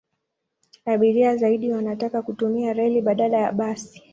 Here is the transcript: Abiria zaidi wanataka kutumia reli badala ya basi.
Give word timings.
Abiria 0.85 1.35
zaidi 1.37 1.71
wanataka 1.71 2.21
kutumia 2.21 2.73
reli 2.73 3.01
badala 3.01 3.37
ya 3.37 3.51
basi. 3.51 4.03